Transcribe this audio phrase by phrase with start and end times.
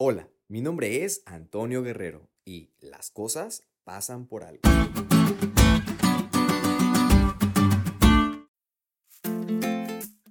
[0.00, 4.60] Hola, mi nombre es Antonio Guerrero y las cosas pasan por algo.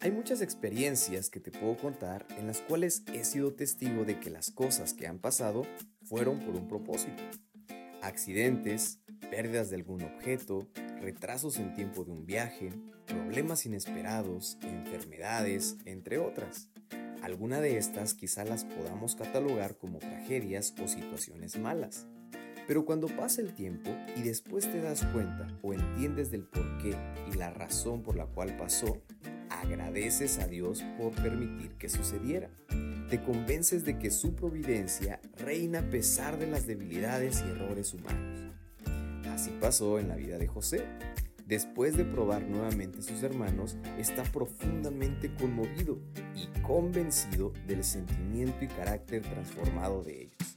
[0.00, 4.30] Hay muchas experiencias que te puedo contar en las cuales he sido testigo de que
[4.30, 5.66] las cosas que han pasado
[6.04, 7.22] fueron por un propósito.
[8.00, 9.00] Accidentes,
[9.30, 10.68] pérdidas de algún objeto,
[11.02, 12.70] retrasos en tiempo de un viaje,
[13.04, 16.70] problemas inesperados, enfermedades, entre otras.
[17.22, 22.06] Alguna de estas quizá las podamos catalogar como tragedias o situaciones malas.
[22.66, 26.96] Pero cuando pasa el tiempo y después te das cuenta o entiendes del porqué
[27.30, 29.02] y la razón por la cual pasó,
[29.50, 32.48] agradeces a Dios por permitir que sucediera.
[33.10, 38.54] Te convences de que su providencia reina a pesar de las debilidades y errores humanos.
[39.28, 40.84] Así pasó en la vida de José.
[41.46, 45.98] Después de probar nuevamente a sus hermanos, está profundamente conmovido
[46.70, 50.56] convencido del sentimiento y carácter transformado de ellos.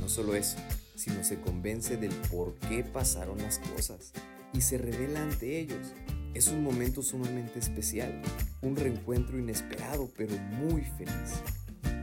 [0.00, 0.56] No solo eso,
[0.96, 4.12] sino se convence del por qué pasaron las cosas
[4.52, 5.94] y se revela ante ellos.
[6.34, 8.20] Es un momento sumamente especial,
[8.60, 11.40] un reencuentro inesperado pero muy feliz.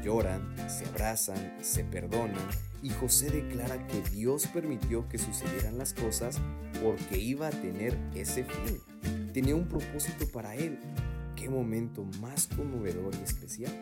[0.02, 2.48] Lloran, se abrazan, se perdonan
[2.82, 6.40] y José declara que Dios permitió que sucedieran las cosas
[6.82, 8.80] porque iba a tener ese fin.
[9.34, 10.80] Tenía un propósito para él.
[11.44, 13.74] Qué momento más conmovedor y especial.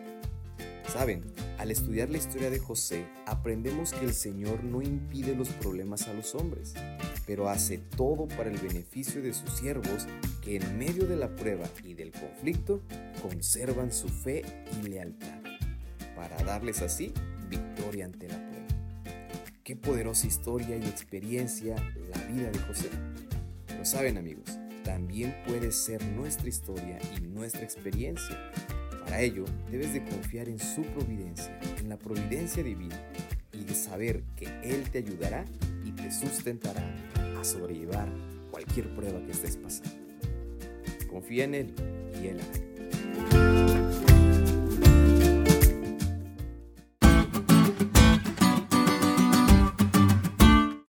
[0.91, 1.21] Saben,
[1.59, 6.13] al estudiar la historia de José, aprendemos que el Señor no impide los problemas a
[6.13, 6.73] los hombres,
[7.27, 10.07] pero hace todo para el beneficio de sus siervos
[10.43, 12.81] que en medio de la prueba y del conflicto
[13.21, 14.41] conservan su fe
[14.81, 15.43] y lealtad,
[16.15, 17.13] para darles así
[17.47, 18.67] victoria ante la prueba.
[19.63, 21.75] Qué poderosa historia y experiencia
[22.09, 22.89] la vida de José.
[23.77, 24.57] Lo saben amigos,
[24.91, 28.37] también puede ser nuestra historia y nuestra experiencia
[29.05, 32.99] para ello, debes de confiar en su providencia, en la providencia divina,
[33.53, 35.45] y de saber que Él te ayudará
[35.85, 36.83] y te sustentará
[37.39, 38.09] a sobrellevar
[38.51, 39.95] cualquier prueba que estés pasando.
[41.09, 41.73] Confía en Él
[42.21, 42.71] y Él hará.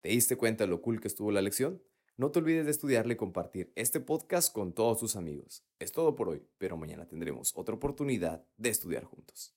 [0.01, 1.83] ¿Te diste cuenta lo cool que estuvo la lección?
[2.19, 5.65] No te olvides de estudiarle y compartir este podcast con todos tus amigos.
[5.79, 9.51] Es todo por hoy, pero mañana tendremos otra oportunidad de estudiar juntos.